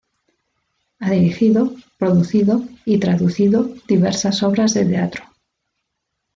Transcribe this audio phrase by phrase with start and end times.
[0.99, 5.23] Ha dirigido, producido y traducido diversas obras de teatro.